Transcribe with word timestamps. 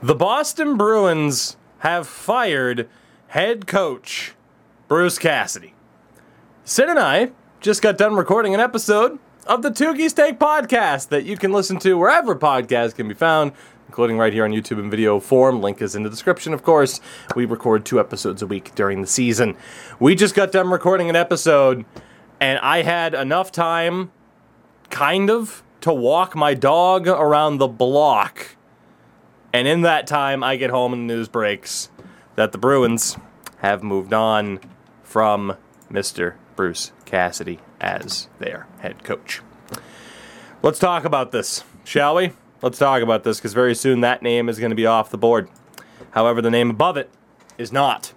The 0.00 0.14
Boston 0.14 0.76
Bruins 0.76 1.56
have 1.78 2.06
fired 2.06 2.88
head 3.26 3.66
coach 3.66 4.32
Bruce 4.86 5.18
Cassidy. 5.18 5.74
Sid 6.62 6.88
and 6.88 7.00
I 7.00 7.32
just 7.58 7.82
got 7.82 7.98
done 7.98 8.14
recording 8.14 8.54
an 8.54 8.60
episode 8.60 9.18
of 9.48 9.62
the 9.62 9.72
Tukey 9.72 10.08
Steak 10.08 10.38
podcast 10.38 11.08
that 11.08 11.24
you 11.24 11.36
can 11.36 11.50
listen 11.50 11.80
to 11.80 11.98
wherever 11.98 12.36
podcasts 12.36 12.94
can 12.94 13.08
be 13.08 13.14
found, 13.14 13.50
including 13.88 14.16
right 14.18 14.32
here 14.32 14.44
on 14.44 14.52
YouTube 14.52 14.78
in 14.78 14.88
video 14.88 15.18
form. 15.18 15.60
Link 15.60 15.82
is 15.82 15.96
in 15.96 16.04
the 16.04 16.10
description, 16.10 16.54
of 16.54 16.62
course. 16.62 17.00
We 17.34 17.44
record 17.44 17.84
two 17.84 17.98
episodes 17.98 18.40
a 18.40 18.46
week 18.46 18.76
during 18.76 19.00
the 19.00 19.08
season. 19.08 19.56
We 19.98 20.14
just 20.14 20.36
got 20.36 20.52
done 20.52 20.70
recording 20.70 21.10
an 21.10 21.16
episode, 21.16 21.84
and 22.38 22.60
I 22.60 22.82
had 22.82 23.14
enough 23.14 23.50
time, 23.50 24.12
kind 24.90 25.28
of, 25.28 25.64
to 25.80 25.92
walk 25.92 26.36
my 26.36 26.54
dog 26.54 27.08
around 27.08 27.58
the 27.58 27.66
block 27.66 28.54
and 29.52 29.68
in 29.68 29.82
that 29.82 30.06
time, 30.06 30.42
I 30.42 30.56
get 30.56 30.70
home 30.70 30.92
and 30.92 31.08
the 31.08 31.14
news 31.14 31.28
breaks 31.28 31.90
that 32.36 32.52
the 32.52 32.58
Bruins 32.58 33.16
have 33.58 33.82
moved 33.82 34.12
on 34.12 34.60
from 35.02 35.56
Mr. 35.90 36.34
Bruce 36.54 36.92
Cassidy 37.04 37.60
as 37.80 38.28
their 38.38 38.66
head 38.80 39.04
coach. 39.04 39.40
Let's 40.62 40.78
talk 40.78 41.04
about 41.04 41.32
this, 41.32 41.64
shall 41.84 42.16
we? 42.16 42.32
Let's 42.62 42.78
talk 42.78 43.02
about 43.02 43.24
this 43.24 43.38
because 43.38 43.54
very 43.54 43.74
soon 43.74 44.00
that 44.00 44.22
name 44.22 44.48
is 44.48 44.58
going 44.58 44.70
to 44.70 44.76
be 44.76 44.86
off 44.86 45.10
the 45.10 45.18
board. 45.18 45.48
However, 46.10 46.42
the 46.42 46.50
name 46.50 46.70
above 46.70 46.96
it 46.96 47.10
is 47.56 47.72
not. 47.72 48.12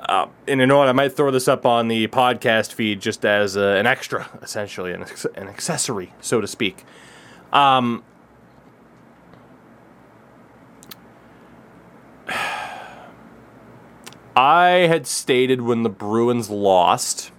Uh, 0.00 0.26
and 0.46 0.60
you 0.60 0.66
know 0.66 0.78
what? 0.78 0.88
I 0.88 0.92
might 0.92 1.16
throw 1.16 1.30
this 1.30 1.48
up 1.48 1.64
on 1.64 1.88
the 1.88 2.08
podcast 2.08 2.72
feed 2.72 3.00
just 3.00 3.24
as 3.24 3.56
uh, 3.56 3.76
an 3.78 3.86
extra, 3.86 4.28
essentially, 4.42 4.92
an, 4.92 5.06
an 5.34 5.48
accessory, 5.48 6.12
so 6.20 6.40
to 6.40 6.46
speak. 6.46 6.84
Um, 7.52 8.02
I 14.36 14.86
had 14.88 15.06
stated 15.06 15.60
when 15.62 15.84
the 15.84 15.88
Bruins 15.88 16.50
lost 16.50 17.30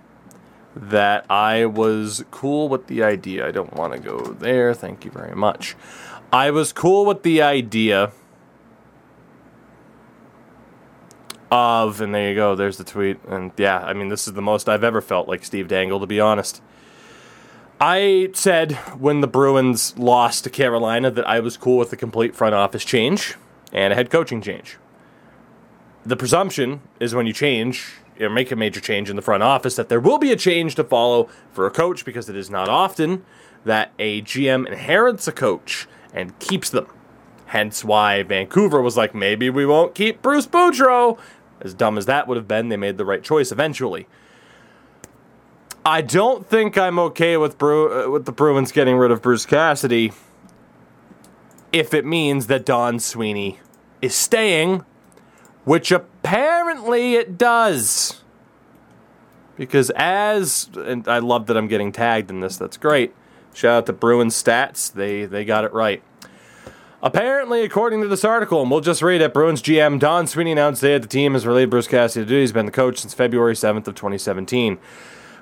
that 0.75 1.29
I 1.29 1.65
was 1.65 2.23
cool 2.31 2.69
with 2.69 2.87
the 2.87 3.03
idea. 3.03 3.47
I 3.47 3.51
don't 3.51 3.73
want 3.73 3.93
to 3.93 3.99
go 3.99 4.19
there. 4.19 4.73
Thank 4.73 5.03
you 5.03 5.11
very 5.11 5.35
much. 5.35 5.75
I 6.31 6.51
was 6.51 6.71
cool 6.71 7.05
with 7.05 7.23
the 7.23 7.41
idea 7.41 8.11
of, 11.51 12.01
and 12.01 12.15
there 12.15 12.29
you 12.29 12.35
go, 12.35 12.55
there's 12.55 12.77
the 12.77 12.83
tweet. 12.83 13.23
And 13.25 13.51
yeah, 13.57 13.79
I 13.79 13.93
mean, 13.93 14.09
this 14.09 14.27
is 14.27 14.33
the 14.33 14.41
most 14.41 14.69
I've 14.69 14.83
ever 14.83 15.01
felt 15.01 15.27
like 15.27 15.43
Steve 15.43 15.67
Dangle, 15.67 15.99
to 15.99 16.07
be 16.07 16.19
honest. 16.19 16.61
I 17.79 18.29
said 18.33 18.73
when 18.97 19.19
the 19.19 19.27
Bruins 19.27 19.97
lost 19.97 20.45
to 20.45 20.49
Carolina 20.49 21.11
that 21.11 21.27
I 21.27 21.41
was 21.41 21.57
cool 21.57 21.77
with 21.77 21.91
a 21.91 21.97
complete 21.97 22.35
front 22.35 22.55
office 22.55 22.85
change 22.85 23.35
and 23.73 23.91
a 23.91 23.95
head 23.97 24.09
coaching 24.09 24.41
change 24.41 24.77
the 26.05 26.15
presumption 26.15 26.81
is 26.99 27.15
when 27.15 27.25
you 27.25 27.33
change 27.33 27.93
or 28.19 28.29
make 28.29 28.51
a 28.51 28.55
major 28.55 28.79
change 28.79 29.09
in 29.09 29.15
the 29.15 29.21
front 29.21 29.43
office 29.43 29.75
that 29.75 29.89
there 29.89 29.99
will 29.99 30.17
be 30.17 30.31
a 30.31 30.35
change 30.35 30.75
to 30.75 30.83
follow 30.83 31.27
for 31.51 31.65
a 31.65 31.71
coach 31.71 32.05
because 32.05 32.29
it 32.29 32.35
is 32.35 32.49
not 32.49 32.69
often 32.69 33.25
that 33.65 33.91
a 33.97 34.21
GM 34.21 34.67
inherits 34.67 35.27
a 35.27 35.31
coach 35.31 35.87
and 36.13 36.37
keeps 36.39 36.69
them. 36.69 36.87
Hence 37.47 37.83
why 37.83 38.23
Vancouver 38.23 38.81
was 38.81 38.95
like, 38.95 39.13
maybe 39.13 39.49
we 39.49 39.65
won't 39.65 39.95
keep 39.95 40.21
Bruce 40.21 40.47
Boudreau. 40.47 41.17
As 41.61 41.73
dumb 41.73 41.97
as 41.97 42.05
that 42.05 42.27
would 42.27 42.37
have 42.37 42.47
been, 42.47 42.69
they 42.69 42.77
made 42.77 42.97
the 42.97 43.05
right 43.05 43.23
choice 43.23 43.51
eventually. 43.51 44.07
I 45.85 46.01
don't 46.01 46.47
think 46.47 46.77
I'm 46.77 46.97
okay 46.99 47.37
with 47.37 47.57
Bru- 47.57 48.05
uh, 48.05 48.09
with 48.09 48.25
the 48.25 48.31
Bruins 48.31 48.71
getting 48.71 48.97
rid 48.97 49.11
of 49.11 49.21
Bruce 49.21 49.45
Cassidy 49.45 50.11
if 51.71 51.93
it 51.93 52.05
means 52.05 52.47
that 52.47 52.65
Don 52.65 52.99
Sweeney 52.99 53.59
is 54.01 54.15
staying 54.15 54.83
which 55.65 55.91
apparently 55.91 57.15
it 57.15 57.37
does. 57.37 58.21
Because 59.57 59.89
as 59.95 60.69
and 60.75 61.07
I 61.07 61.19
love 61.19 61.47
that 61.47 61.57
I'm 61.57 61.67
getting 61.67 61.91
tagged 61.91 62.29
in 62.29 62.39
this. 62.39 62.57
That's 62.57 62.77
great. 62.77 63.13
Shout 63.53 63.77
out 63.77 63.85
to 63.87 63.93
Bruins 63.93 64.41
Stats. 64.41 64.91
They 64.91 65.25
they 65.25 65.45
got 65.45 65.63
it 65.63 65.73
right. 65.73 66.03
Apparently, 67.01 67.63
according 67.63 68.01
to 68.01 68.07
this 68.07 68.25
article, 68.25 68.61
and 68.61 68.71
we'll 68.71 68.81
just 68.81 69.01
read 69.01 69.21
it, 69.21 69.33
Bruins 69.33 69.61
GM 69.61 69.99
Don 69.99 70.25
Sweeney 70.25 70.53
announced 70.53 70.81
today 70.81 70.93
that 70.93 71.03
the 71.03 71.07
team 71.07 71.33
has 71.33 71.45
relayed 71.45 71.69
Bruce 71.69 71.87
Cassidy 71.87 72.25
to 72.25 72.29
duty. 72.29 72.41
He's 72.41 72.51
been 72.51 72.65
the 72.65 72.71
coach 72.71 72.97
since 72.97 73.13
February 73.13 73.53
7th 73.53 73.87
of 73.87 73.93
2017. 73.93 74.79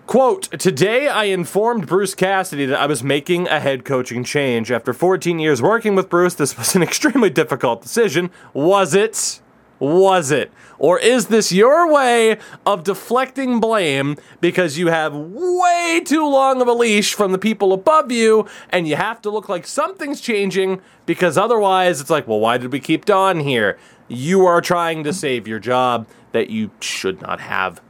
Quote, 0.06 0.44
Today 0.60 1.08
I 1.08 1.26
informed 1.26 1.88
Bruce 1.88 2.14
Cassidy 2.16 2.66
that 2.66 2.78
I 2.78 2.86
was 2.86 3.02
making 3.02 3.48
a 3.48 3.62
head 3.62 3.86
coaching 3.86 4.26
change. 4.26 4.72
After 4.72 4.94
14 4.94 5.40
years 5.40 5.62
working 5.62 5.96
with 5.96 6.10
Bruce, 6.10 6.34
this 6.36 6.58
was 6.58 6.76
an 6.76 6.84
extremely 6.84 7.30
difficult 7.30 7.82
decision. 7.82 8.30
Was 8.54 8.94
it? 8.94 9.40
Was 9.84 10.32
it? 10.32 10.52
Or 10.80 10.98
is 10.98 11.28
this 11.28 11.52
your 11.52 11.92
way 11.92 12.38
of 12.66 12.84
deflecting 12.84 13.60
blame 13.60 14.18
because 14.40 14.78
you 14.78 14.88
have 14.88 15.14
way 15.14 16.02
too 16.06 16.28
long 16.28 16.62
of 16.62 16.68
a 16.68 16.74
leash 16.74 17.14
from 17.14 17.32
the 17.32 17.38
people 17.38 17.74
above 17.74 18.12
you 18.12 18.48
and 18.70 18.88
you 18.88 18.96
have 18.96 19.22
to 19.24 19.30
look 19.30 19.50
like 19.50 19.68
something's 19.68 20.22
changing 20.22 20.82
because 21.06 21.38
otherwise 21.38 22.00
it's 22.00 22.10
like, 22.10 22.28
well, 22.28 22.40
why 22.40 22.58
did 22.58 22.72
we 22.72 22.80
keep 22.80 23.06
Don 23.06 23.42
here? 23.42 23.78
You 24.08 24.46
are 24.46 24.62
trying 24.62 25.04
to 25.04 25.14
save 25.14 25.48
your 25.48 25.60
job 25.60 26.08
that 26.32 26.50
you 26.50 26.72
should 26.80 27.22
not 27.22 27.40
have. 27.42 27.82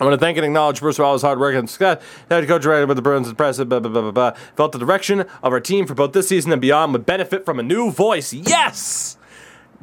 I 0.00 0.04
want 0.04 0.14
to 0.14 0.18
thank 0.18 0.36
and 0.36 0.44
acknowledge 0.44 0.80
Bruce 0.80 0.96
his 0.96 1.22
hard 1.22 1.38
work 1.38 1.54
and 1.54 1.70
Scott, 1.70 2.02
Head 2.28 2.48
coach 2.48 2.64
right 2.64 2.86
with 2.86 2.96
the 2.96 3.02
Bruins 3.02 3.28
impressive. 3.28 3.68
Blah, 3.68 3.78
blah, 3.78 3.90
blah, 3.90 4.02
blah, 4.02 4.10
blah. 4.10 4.30
Felt 4.56 4.72
the 4.72 4.78
direction 4.78 5.20
of 5.20 5.52
our 5.52 5.60
team 5.60 5.86
for 5.86 5.94
both 5.94 6.12
this 6.12 6.28
season 6.28 6.50
and 6.50 6.60
beyond 6.60 6.92
would 6.92 7.06
benefit 7.06 7.44
from 7.44 7.60
a 7.60 7.62
new 7.62 7.92
voice. 7.92 8.32
Yes! 8.32 9.16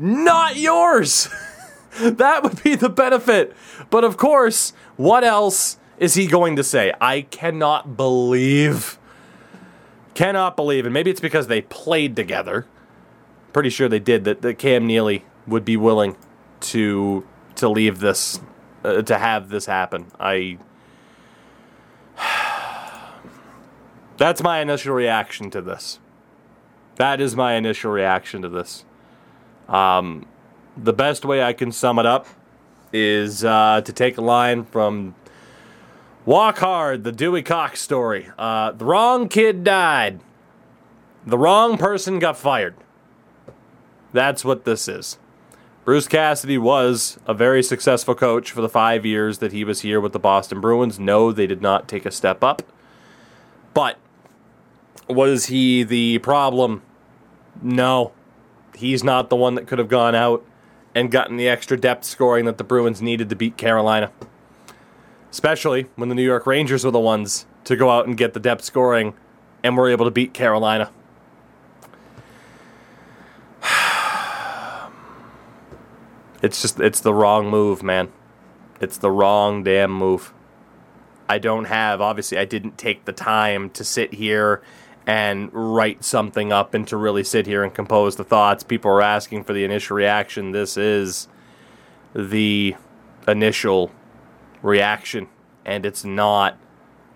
Not 0.02 0.58
yours. 0.58 1.30
that 2.00 2.44
would 2.44 2.62
be 2.64 2.76
the 2.76 2.90
benefit. 2.90 3.56
But 3.90 4.04
of 4.04 4.18
course, 4.18 4.74
what 4.98 5.24
else 5.24 5.78
is 5.98 6.16
he 6.16 6.28
going 6.28 6.56
to 6.56 6.64
say? 6.64 6.94
I 7.00 7.22
cannot 7.22 7.96
believe. 7.96 8.98
Cannot 10.14 10.56
believe. 10.56 10.86
And 10.86 10.94
maybe 10.94 11.12
it's 11.12 11.20
because 11.20 11.48
they 11.48 11.62
played 11.62 12.16
together. 12.16 12.66
Pretty 13.54 13.70
sure 13.70 13.88
they 13.88 14.00
did 14.00 14.24
that, 14.24 14.42
that 14.42 14.58
Cam 14.58 14.88
Neely 14.88 15.26
would 15.46 15.66
be 15.66 15.78
willing 15.78 16.16
to 16.62 17.26
to 17.56 17.68
leave 17.68 18.00
this 18.00 18.40
uh, 18.84 19.02
to 19.02 19.18
have 19.18 19.50
this 19.50 19.66
happen. 19.66 20.08
I 20.20 20.58
That's 24.18 24.42
my 24.42 24.60
initial 24.60 24.94
reaction 24.94 25.50
to 25.52 25.62
this. 25.62 26.00
That 26.96 27.20
is 27.20 27.36
my 27.36 27.54
initial 27.54 27.92
reaction 27.92 28.42
to 28.44 28.50
this. 28.50 28.86
Um, 29.72 30.26
the 30.76 30.94
best 30.94 31.26
way 31.26 31.42
I 31.42 31.54
can 31.54 31.72
sum 31.72 31.98
it 31.98 32.06
up 32.06 32.28
is 32.94 33.44
uh, 33.44 33.82
to 33.84 33.94
take 33.94 34.18
a 34.18 34.22
line 34.22 34.66
from 34.66 35.16
Walk 36.26 36.60
Hard, 36.60 37.06
the 37.06 37.12
Dewey 37.12 37.42
Cox 37.42 37.82
story. 37.82 38.30
Uh, 38.38 38.74
the 38.74 38.86
wrong 38.86 39.30
kid 39.30 39.64
died. 39.64 40.20
The 41.26 41.38
wrong 41.38 41.78
person 41.78 42.20
got 42.20 42.38
fired. 42.38 42.76
That's 44.12 44.44
what 44.44 44.66
this 44.66 44.88
is. 44.88 45.18
Bruce 45.86 46.08
Cassidy 46.08 46.58
was 46.58 47.18
a 47.26 47.34
very 47.34 47.64
successful 47.64 48.14
coach 48.14 48.52
for 48.52 48.62
the 48.62 48.70
five 48.70 49.06
years 49.06 49.40
that 49.40 49.52
he 49.52 49.64
was 49.64 49.82
here 49.82 50.02
with 50.02 50.12
the 50.12 50.20
Boston 50.20 50.60
Bruins. 50.62 51.00
No, 51.00 51.32
they 51.32 51.48
did 51.48 51.62
not 51.62 51.88
take 51.88 52.06
a 52.06 52.12
step 52.12 52.44
up. 52.44 52.62
But 53.74 53.98
was 55.08 55.46
he 55.46 55.84
the 55.84 56.20
problem? 56.20 56.84
No 57.62 58.12
he's 58.82 59.04
not 59.04 59.30
the 59.30 59.36
one 59.36 59.56
that 59.56 59.68
could 59.68 59.80
have 59.80 59.88
gone 59.88 60.16
out 60.16 60.46
and 60.94 61.10
gotten 61.10 61.38
the 61.38 61.48
extra 61.48 61.80
depth 61.80 62.04
scoring 62.04 62.46
that 62.46 62.58
the 62.58 62.64
Bruins 62.64 63.02
needed 63.02 63.30
to 63.30 63.36
beat 63.36 63.56
Carolina. 63.56 64.12
Especially 65.30 65.86
when 65.96 66.10
the 66.10 66.16
New 66.16 66.24
York 66.24 66.46
Rangers 66.46 66.84
were 66.84 66.92
the 66.92 67.00
ones 67.00 67.46
to 67.64 67.76
go 67.76 67.90
out 67.90 68.06
and 68.08 68.18
get 68.18 68.34
the 68.34 68.40
depth 68.40 68.66
scoring 68.66 69.14
and 69.64 69.78
were 69.78 69.88
able 69.88 70.06
to 70.06 70.12
beat 70.12 70.34
Carolina. 70.34 70.92
It's 76.44 76.60
just, 76.60 76.80
it's 76.80 77.02
the 77.02 77.14
wrong 77.14 77.52
move, 77.52 77.84
man. 77.84 78.12
It's 78.80 78.98
the 78.98 79.12
wrong 79.12 79.64
damn 79.64 79.92
move. 79.92 80.34
I 81.30 81.38
don't 81.38 81.66
have, 81.66 82.02
obviously, 82.02 82.40
I 82.40 82.46
didn't 82.46 82.80
take 82.80 83.06
the 83.06 83.14
time 83.14 83.70
to 83.70 83.84
sit 83.84 84.16
here 84.16 84.64
and 85.08 85.50
write 85.54 86.04
something 86.04 86.52
up 86.52 86.74
and 86.74 86.88
to 86.88 86.96
really 86.96 87.24
sit 87.24 87.48
here 87.48 87.64
and 87.64 87.74
compose 87.74 88.16
the 88.16 88.24
thoughts. 88.24 88.64
People 88.64 88.92
are 88.92 89.02
asking 89.02 89.44
for 89.44 89.54
the 89.54 89.64
initial 89.64 89.96
reaction. 89.96 90.52
This 90.52 90.78
is 90.78 91.28
the 92.14 92.76
initial 93.28 93.92
reaction, 94.62 95.28
and 95.66 95.86
it's 95.86 96.06
not 96.06 96.58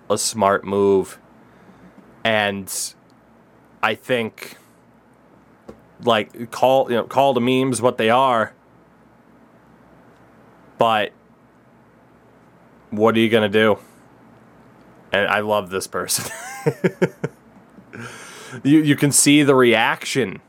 a 0.10 0.18
smart 0.18 0.66
move. 0.66 1.20
And 2.24 2.72
I 3.84 3.94
think, 3.94 4.58
like, 6.04 6.50
call 6.52 6.90
you 6.90 6.98
know, 6.98 7.04
call 7.04 7.34
the 7.34 7.42
memes 7.42 7.82
what 7.82 7.98
they 7.98 8.10
are. 8.10 8.54
But 10.78 11.12
what 12.90 13.16
are 13.16 13.20
you 13.20 13.30
gonna 13.30 13.48
do? 13.48 13.78
And 15.12 15.28
I 15.28 15.40
love 15.42 15.70
this 15.70 15.88
person. 15.88 16.32
you 18.64 18.80
you 18.80 18.96
can 18.96 19.12
see 19.12 19.44
the 19.44 19.56
reaction 19.56 20.42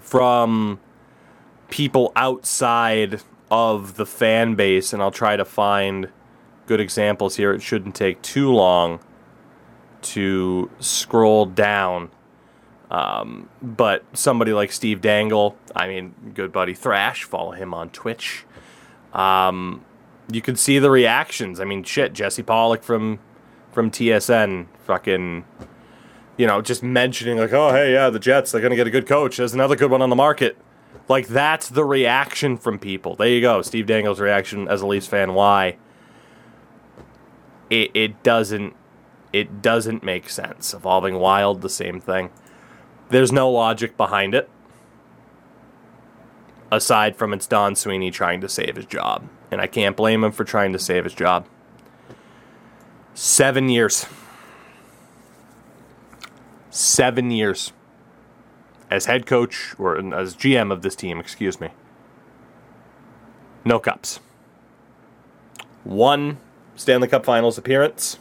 from 0.00 0.80
people 1.68 2.12
outside 2.16 3.20
of 3.50 3.96
the 3.96 4.06
fan 4.06 4.54
base, 4.54 4.92
and 4.92 5.02
I'll 5.02 5.10
try 5.10 5.36
to 5.36 5.44
find 5.44 6.08
good 6.66 6.80
examples 6.80 7.36
here. 7.36 7.52
It 7.52 7.62
shouldn't 7.62 7.94
take 7.94 8.22
too 8.22 8.52
long 8.52 9.00
to 10.02 10.70
scroll 10.78 11.46
down. 11.46 12.10
Um, 12.90 13.48
but 13.62 14.04
somebody 14.14 14.52
like 14.52 14.72
Steve 14.72 15.00
Dangle, 15.00 15.56
I 15.76 15.86
mean, 15.86 16.32
good 16.34 16.52
buddy 16.52 16.74
Thrash, 16.74 17.22
follow 17.24 17.52
him 17.52 17.72
on 17.72 17.90
Twitch. 17.90 18.44
Um, 19.12 19.84
you 20.30 20.42
can 20.42 20.56
see 20.56 20.78
the 20.78 20.90
reactions. 20.90 21.60
I 21.60 21.64
mean, 21.64 21.84
shit, 21.84 22.12
Jesse 22.12 22.42
Pollock 22.42 22.82
from 22.82 23.20
from 23.72 23.90
TSN, 23.90 24.66
fucking, 24.84 25.44
you 26.40 26.46
know, 26.46 26.62
just 26.62 26.82
mentioning 26.82 27.36
like, 27.36 27.52
oh 27.52 27.70
hey, 27.70 27.92
yeah, 27.92 28.08
the 28.08 28.18
Jets, 28.18 28.50
they're 28.50 28.62
gonna 28.62 28.74
get 28.74 28.86
a 28.86 28.90
good 28.90 29.06
coach. 29.06 29.36
There's 29.36 29.52
another 29.52 29.76
good 29.76 29.90
one 29.90 30.00
on 30.00 30.08
the 30.08 30.16
market. 30.16 30.56
Like 31.06 31.28
that's 31.28 31.68
the 31.68 31.84
reaction 31.84 32.56
from 32.56 32.78
people. 32.78 33.14
There 33.14 33.28
you 33.28 33.42
go, 33.42 33.60
Steve 33.60 33.84
Dangle's 33.84 34.20
reaction 34.20 34.66
as 34.66 34.80
a 34.80 34.86
Leafs 34.86 35.06
fan. 35.06 35.34
Why? 35.34 35.76
It 37.68 37.90
it 37.92 38.22
doesn't 38.22 38.74
it 39.34 39.60
doesn't 39.60 40.02
make 40.02 40.30
sense. 40.30 40.72
Evolving 40.72 41.16
Wild, 41.18 41.60
the 41.60 41.68
same 41.68 42.00
thing. 42.00 42.30
There's 43.10 43.32
no 43.32 43.50
logic 43.50 43.98
behind 43.98 44.34
it. 44.34 44.48
Aside 46.72 47.16
from 47.16 47.34
it's 47.34 47.46
Don 47.46 47.76
Sweeney 47.76 48.10
trying 48.10 48.40
to 48.40 48.48
save 48.48 48.76
his 48.76 48.86
job. 48.86 49.28
And 49.50 49.60
I 49.60 49.66
can't 49.66 49.94
blame 49.94 50.24
him 50.24 50.32
for 50.32 50.44
trying 50.44 50.72
to 50.72 50.78
save 50.78 51.04
his 51.04 51.12
job. 51.12 51.46
Seven 53.12 53.68
years. 53.68 54.06
Seven 56.70 57.30
years 57.30 57.72
as 58.90 59.06
head 59.06 59.26
coach 59.26 59.74
or 59.78 59.96
as 60.14 60.34
GM 60.34 60.72
of 60.72 60.82
this 60.82 60.96
team, 60.96 61.18
excuse 61.18 61.60
me. 61.60 61.70
No 63.64 63.78
cups. 63.78 64.20
One 65.84 66.38
Stanley 66.74 67.08
Cup 67.08 67.24
Finals 67.24 67.58
appearance 67.58 68.18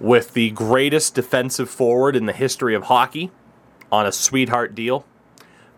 with 0.00 0.32
the 0.34 0.50
greatest 0.50 1.14
defensive 1.14 1.68
forward 1.68 2.14
in 2.14 2.26
the 2.26 2.32
history 2.32 2.74
of 2.74 2.84
hockey 2.84 3.30
on 3.90 4.06
a 4.06 4.12
sweetheart 4.12 4.74
deal. 4.74 5.04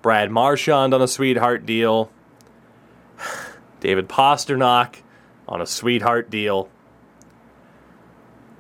Brad 0.02 0.30
Marchand 0.30 0.94
on 0.94 1.02
a 1.02 1.08
sweetheart 1.08 1.64
deal. 1.66 2.10
David 3.80 4.08
Pastrnak 4.08 4.96
on 5.48 5.60
a 5.60 5.66
sweetheart 5.66 6.30
deal. 6.30 6.68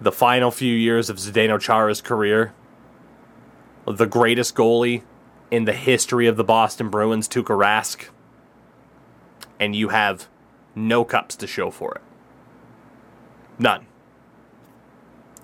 The 0.00 0.12
final 0.12 0.50
few 0.50 0.74
years 0.74 1.10
of 1.10 1.18
Zdeno 1.18 1.60
Chara's 1.60 2.00
career 2.00 2.52
the 3.86 4.06
greatest 4.06 4.54
goalie 4.54 5.02
in 5.50 5.64
the 5.64 5.72
history 5.72 6.26
of 6.26 6.36
the 6.36 6.44
Boston 6.44 6.88
Bruins, 6.88 7.28
Tuukka 7.28 7.56
Rask, 7.56 8.08
and 9.58 9.74
you 9.74 9.88
have 9.88 10.28
no 10.74 11.04
cups 11.04 11.36
to 11.36 11.46
show 11.46 11.70
for 11.70 11.94
it. 11.94 12.02
None. 13.58 13.86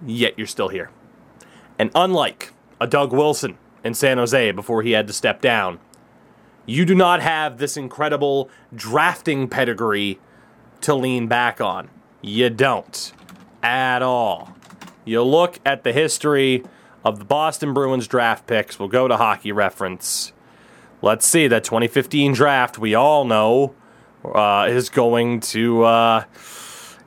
Yet 0.05 0.35
you're 0.37 0.47
still 0.47 0.69
here. 0.69 0.91
And 1.79 1.91
unlike 1.95 2.53
a 2.81 2.87
Doug 2.87 3.13
Wilson 3.13 3.59
in 3.85 3.95
San 3.95 4.19
Jose 4.19 4.53
before 4.53 4.83
he 4.83 4.93
had 4.93 5.07
to 5.07 5.13
step 5.13 5.41
down, 5.41 5.79
you 6.65 6.85
do 6.85 6.95
not 6.95 7.21
have 7.21 7.59
this 7.59 7.77
incredible 7.77 8.49
drafting 8.75 9.49
pedigree 9.49 10.19
to 10.81 10.95
lean 10.95 11.27
back 11.27 11.61
on. 11.61 11.91
You 12.23 12.51
don't. 12.51 13.13
At 13.63 14.03
all. 14.03 14.57
You 15.05 15.23
look 15.23 15.61
at 15.65 15.85
the 15.85 15.93
history 15.93 16.65
of 17.05 17.19
the 17.19 17.25
Boston 17.25 17.73
Bruins 17.73 18.09
draft 18.09 18.47
picks. 18.47 18.79
We'll 18.79 18.89
go 18.89 19.07
to 19.07 19.17
hockey 19.17 19.53
reference. 19.53 20.33
Let's 21.03 21.27
see 21.27 21.47
that 21.47 21.63
2015 21.63 22.33
draft. 22.33 22.79
We 22.79 22.95
all 22.95 23.25
know 23.25 23.75
uh, 24.25 24.67
is 24.69 24.89
going 24.89 25.41
to 25.41 25.85
uh, 25.85 26.25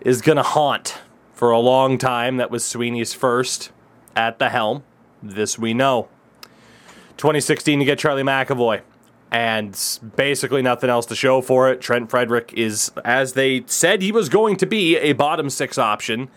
is 0.02 0.22
going 0.22 0.38
to 0.38 0.44
haunt 0.44 1.00
for 1.34 1.52
a 1.52 1.60
long 1.60 1.98
time. 1.98 2.38
That 2.38 2.52
was 2.52 2.64
Sweeney's 2.64 3.14
first 3.14 3.72
at 4.16 4.40
the 4.40 4.50
helm. 4.50 4.84
This 5.22 5.60
we 5.60 5.74
know. 5.74 6.08
2016 7.18 7.82
you 7.82 7.86
get 7.86 8.00
Charlie 8.00 8.24
McAvoy, 8.24 8.82
and 9.32 10.00
basically 10.16 10.62
nothing 10.62 10.90
else 10.90 11.06
to 11.08 11.16
show 11.16 11.42
for 11.42 11.70
it. 11.70 11.82
Trent 11.82 12.10
Frederic 12.10 12.54
is, 12.54 12.92
as 13.06 13.34
they 13.34 13.64
said, 13.68 14.02
he 14.02 14.12
was 14.12 14.30
going 14.30 14.56
to 14.58 14.66
be 14.66 14.98
a 14.98 15.14
bottom 15.14 15.50
six 15.50 15.78
option. 15.78 16.30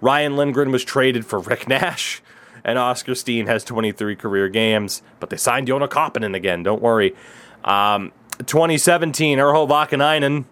Ryan 0.00 0.36
Lindgren 0.36 0.70
was 0.70 0.84
traded 0.84 1.24
for 1.24 1.38
Rick 1.38 1.68
Nash 1.68 2.22
and 2.64 2.78
Oskar 2.78 3.14
Steen 3.14 3.46
has 3.46 3.62
23 3.62 4.16
career 4.16 4.48
games. 4.48 5.02
But 5.20 5.30
they 5.30 5.36
signed 5.36 5.68
Joona 5.68 5.88
Koppanen 5.88 6.34
again. 6.34 6.62
Don't 6.62 6.82
worry. 6.82 7.14
Um, 7.62 8.12
2017, 8.38 9.38
Urho 9.38 9.68
Vaakanainen, 9.68 10.46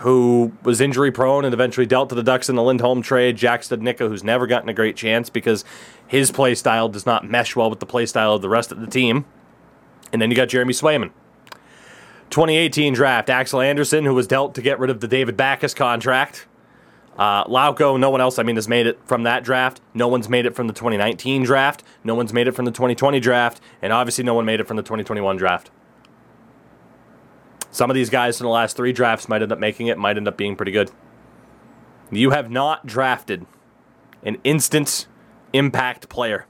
who 0.00 0.52
was 0.62 0.80
injury 0.80 1.10
prone 1.10 1.44
and 1.44 1.52
eventually 1.52 1.84
dealt 1.84 2.08
to 2.08 2.14
the 2.14 2.22
Ducks 2.22 2.48
in 2.48 2.56
the 2.56 2.62
Lindholm 2.62 3.02
trade. 3.02 3.36
Jack 3.36 3.62
Studnicka, 3.62 4.08
who's 4.08 4.24
never 4.24 4.46
gotten 4.46 4.68
a 4.68 4.74
great 4.74 4.96
chance 4.96 5.28
because 5.28 5.64
his 6.06 6.30
play 6.30 6.54
style 6.54 6.88
does 6.88 7.04
not 7.04 7.28
mesh 7.28 7.54
well 7.56 7.68
with 7.68 7.80
the 7.80 7.86
play 7.86 8.06
style 8.06 8.34
of 8.34 8.42
the 8.42 8.48
rest 8.48 8.72
of 8.72 8.80
the 8.80 8.86
team. 8.86 9.24
And 10.12 10.20
then 10.20 10.30
you 10.30 10.36
got 10.36 10.48
Jeremy 10.48 10.72
Swayman. 10.72 11.10
2018 12.30 12.94
draft, 12.94 13.28
Axel 13.28 13.60
Andersson, 13.60 14.04
who 14.04 14.14
was 14.14 14.26
dealt 14.26 14.54
to 14.54 14.62
get 14.62 14.78
rid 14.78 14.90
of 14.90 15.00
the 15.00 15.08
David 15.08 15.36
Backes 15.36 15.74
contract. 15.74 16.46
Uh, 17.18 17.44
Lauko, 17.44 18.00
no 18.00 18.08
one 18.08 18.22
else, 18.22 18.38
I 18.38 18.42
mean, 18.42 18.56
has 18.56 18.68
made 18.68 18.86
it 18.86 18.98
from 19.04 19.24
that 19.24 19.44
draft. 19.44 19.82
No 19.92 20.08
one's 20.08 20.30
made 20.30 20.46
it 20.46 20.54
from 20.54 20.66
the 20.66 20.72
2019 20.72 21.42
draft. 21.42 21.82
No 22.04 22.14
one's 22.14 22.32
made 22.32 22.48
it 22.48 22.52
from 22.52 22.64
the 22.64 22.70
2020 22.70 23.20
draft. 23.20 23.60
And 23.82 23.92
obviously, 23.92 24.24
no 24.24 24.32
one 24.34 24.46
made 24.46 24.60
it 24.60 24.66
from 24.66 24.78
the 24.78 24.82
2021 24.82 25.36
draft. 25.36 25.70
Some 27.70 27.90
of 27.90 27.94
these 27.94 28.10
guys 28.10 28.40
in 28.40 28.44
the 28.44 28.50
last 28.50 28.76
three 28.76 28.92
drafts 28.92 29.28
might 29.28 29.42
end 29.42 29.52
up 29.52 29.58
making 29.58 29.88
it, 29.88 29.98
might 29.98 30.16
end 30.16 30.28
up 30.28 30.36
being 30.36 30.56
pretty 30.56 30.72
good. 30.72 30.90
You 32.10 32.30
have 32.30 32.50
not 32.50 32.86
drafted 32.86 33.46
an 34.22 34.38
instant 34.44 35.06
impact 35.52 36.08
player 36.08 36.46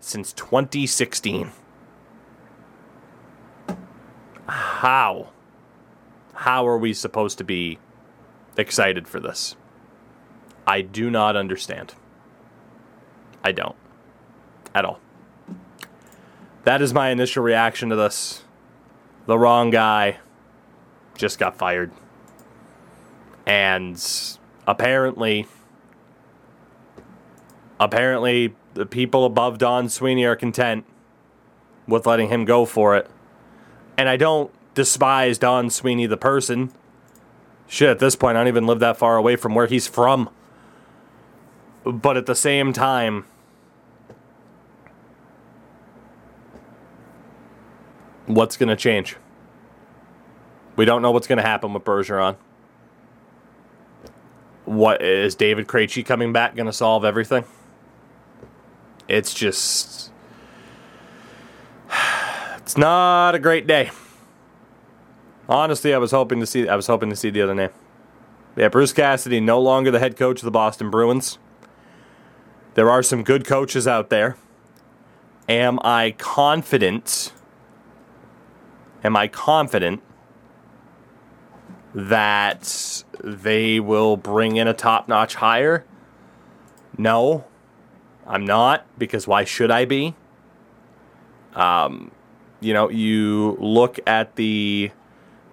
since 0.00 0.32
2016. 0.32 1.50
How? 4.46 5.30
How 6.34 6.66
are 6.66 6.78
we 6.78 6.92
supposed 6.92 7.38
to 7.38 7.44
be 7.44 7.78
excited 8.56 9.08
for 9.08 9.20
this? 9.20 9.56
I 10.66 10.80
do 10.80 11.10
not 11.10 11.36
understand. 11.36 11.94
I 13.42 13.52
don't. 13.52 13.76
At 14.74 14.84
all. 14.84 15.00
That 16.64 16.80
is 16.80 16.94
my 16.94 17.10
initial 17.10 17.42
reaction 17.42 17.90
to 17.90 17.96
this. 17.96 18.42
The 19.26 19.38
wrong 19.38 19.70
guy 19.70 20.18
just 21.16 21.38
got 21.38 21.56
fired. 21.56 21.92
And 23.46 24.02
apparently, 24.66 25.46
apparently, 27.78 28.54
the 28.72 28.86
people 28.86 29.26
above 29.26 29.58
Don 29.58 29.88
Sweeney 29.88 30.24
are 30.24 30.36
content 30.36 30.86
with 31.86 32.06
letting 32.06 32.28
him 32.28 32.44
go 32.44 32.64
for 32.64 32.96
it. 32.96 33.10
And 33.96 34.08
I 34.08 34.16
don't 34.16 34.50
despise 34.74 35.38
Don 35.38 35.70
Sweeney, 35.70 36.06
the 36.06 36.16
person. 36.16 36.72
Shit, 37.66 37.88
at 37.88 37.98
this 37.98 38.16
point, 38.16 38.36
I 38.36 38.40
don't 38.40 38.48
even 38.48 38.66
live 38.66 38.80
that 38.80 38.96
far 38.96 39.16
away 39.16 39.36
from 39.36 39.54
where 39.54 39.66
he's 39.66 39.86
from. 39.86 40.28
But 41.84 42.16
at 42.16 42.26
the 42.26 42.34
same 42.34 42.72
time, 42.72 43.26
what's 48.26 48.56
going 48.56 48.68
to 48.68 48.76
change? 48.76 49.16
We 50.76 50.84
don't 50.84 51.02
know 51.02 51.10
what's 51.10 51.26
going 51.26 51.38
to 51.38 51.42
happen 51.42 51.72
with 51.72 51.84
Bergeron. 51.84 52.36
What 54.64 55.02
is 55.02 55.34
David 55.34 55.68
Krejci 55.68 56.04
coming 56.04 56.32
back 56.32 56.56
going 56.56 56.66
to 56.66 56.72
solve 56.72 57.04
everything? 57.04 57.44
It's 59.08 59.34
just 59.34 60.10
it's 62.64 62.78
not 62.78 63.34
a 63.34 63.38
great 63.38 63.66
day. 63.66 63.90
Honestly, 65.50 65.92
I 65.92 65.98
was 65.98 66.12
hoping 66.12 66.40
to 66.40 66.46
see 66.46 66.66
I 66.66 66.76
was 66.76 66.86
hoping 66.86 67.10
to 67.10 67.16
see 67.16 67.28
the 67.28 67.42
other 67.42 67.54
name. 67.54 67.68
Yeah, 68.56 68.68
Bruce 68.68 68.94
Cassidy 68.94 69.38
no 69.38 69.60
longer 69.60 69.90
the 69.90 69.98
head 69.98 70.16
coach 70.16 70.40
of 70.40 70.46
the 70.46 70.50
Boston 70.50 70.88
Bruins. 70.88 71.38
There 72.72 72.88
are 72.88 73.02
some 73.02 73.22
good 73.22 73.46
coaches 73.46 73.86
out 73.86 74.08
there. 74.08 74.38
Am 75.46 75.78
I 75.84 76.12
confident? 76.12 77.34
Am 79.04 79.14
I 79.14 79.28
confident 79.28 80.02
that 81.94 83.04
they 83.22 83.78
will 83.78 84.16
bring 84.16 84.56
in 84.56 84.66
a 84.66 84.72
top 84.72 85.06
notch 85.06 85.34
hire? 85.34 85.84
No, 86.96 87.44
I'm 88.26 88.46
not, 88.46 88.86
because 88.98 89.28
why 89.28 89.44
should 89.44 89.70
I 89.70 89.84
be? 89.84 90.14
Um, 91.54 92.10
you 92.64 92.72
know, 92.72 92.88
you 92.88 93.56
look 93.60 94.00
at 94.06 94.36
the 94.36 94.90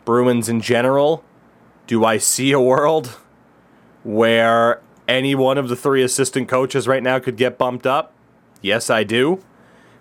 Bruins 0.05 0.49
in 0.49 0.61
general. 0.61 1.23
Do 1.85 2.05
I 2.05 2.17
see 2.17 2.51
a 2.51 2.59
world 2.59 3.19
where 4.03 4.81
any 5.07 5.35
one 5.35 5.57
of 5.57 5.67
the 5.67 5.75
three 5.75 6.03
assistant 6.03 6.47
coaches 6.47 6.87
right 6.87 7.03
now 7.03 7.19
could 7.19 7.37
get 7.37 7.57
bumped 7.57 7.85
up? 7.85 8.13
Yes, 8.61 8.89
I 8.89 9.03
do. 9.03 9.43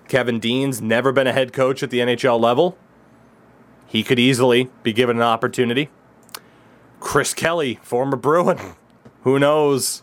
Kevin 0.08 0.38
Dean's 0.38 0.80
never 0.80 1.12
been 1.12 1.26
a 1.26 1.32
head 1.32 1.52
coach 1.52 1.82
at 1.82 1.90
the 1.90 1.98
NHL 1.98 2.40
level. 2.40 2.78
He 3.86 4.02
could 4.02 4.18
easily 4.18 4.70
be 4.82 4.92
given 4.92 5.16
an 5.16 5.22
opportunity. 5.22 5.88
Chris 7.00 7.34
Kelly, 7.34 7.80
former 7.82 8.16
Bruin. 8.16 8.58
Who 9.24 9.38
knows? 9.38 10.02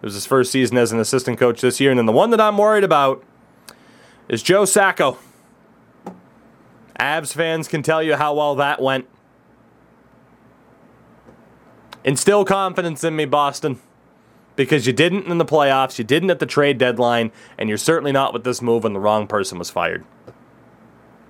It 0.00 0.06
was 0.06 0.14
his 0.14 0.26
first 0.26 0.50
season 0.50 0.76
as 0.76 0.90
an 0.90 0.98
assistant 0.98 1.38
coach 1.38 1.60
this 1.60 1.80
year. 1.80 1.90
And 1.90 1.98
then 1.98 2.06
the 2.06 2.12
one 2.12 2.30
that 2.30 2.40
I'm 2.40 2.58
worried 2.58 2.84
about 2.84 3.22
is 4.28 4.42
Joe 4.42 4.64
Sacco. 4.64 5.18
Avs 7.02 7.34
fans 7.34 7.66
can 7.66 7.82
tell 7.82 8.00
you 8.00 8.14
how 8.14 8.32
well 8.32 8.54
that 8.54 8.80
went. 8.80 9.08
Instill 12.04 12.44
confidence 12.44 13.02
in 13.02 13.16
me, 13.16 13.24
Boston. 13.24 13.80
Because 14.54 14.86
you 14.86 14.92
didn't 14.92 15.26
in 15.26 15.38
the 15.38 15.44
playoffs, 15.44 15.98
you 15.98 16.04
didn't 16.04 16.30
at 16.30 16.38
the 16.38 16.46
trade 16.46 16.78
deadline, 16.78 17.32
and 17.58 17.68
you're 17.68 17.78
certainly 17.78 18.12
not 18.12 18.32
with 18.32 18.44
this 18.44 18.62
move 18.62 18.84
when 18.84 18.92
the 18.92 19.00
wrong 19.00 19.26
person 19.26 19.58
was 19.58 19.68
fired. 19.68 20.04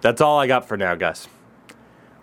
That's 0.03 0.21
all 0.21 0.39
I 0.39 0.47
got 0.47 0.69
for 0.69 0.77
now, 0.77 0.95
guys. 0.95 1.29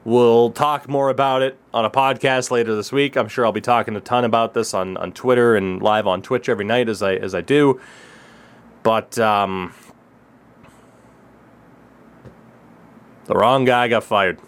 We'll 0.03 0.51
talk 0.51 0.87
more 0.87 1.09
about 1.09 1.41
it 1.41 1.57
on 1.73 1.85
a 1.85 1.89
podcast 1.89 2.51
later 2.51 2.75
this 2.75 2.91
week. 2.91 3.15
I'm 3.15 3.29
sure 3.29 3.45
I'll 3.45 3.51
be 3.51 3.61
talking 3.61 3.95
a 3.95 4.01
ton 4.01 4.25
about 4.25 4.53
this 4.53 4.73
on, 4.73 4.95
on 4.97 5.11
Twitter 5.13 5.55
and 5.55 5.81
live 5.81 6.05
on 6.05 6.21
Twitch 6.21 6.49
every 6.49 6.65
night 6.65 6.87
as 6.87 7.01
I 7.01 7.15
as 7.15 7.33
I 7.33 7.41
do. 7.41 7.79
But 8.83 9.17
um, 9.17 9.73
the 13.29 13.35
wrong 13.35 13.63
guy 13.63 13.87
got 13.87 14.03
fired. 14.03 14.39